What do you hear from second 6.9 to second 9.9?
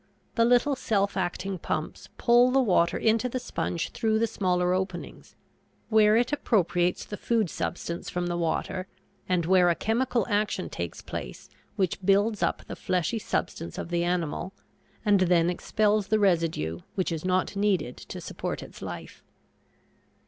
the food substance from the water and where a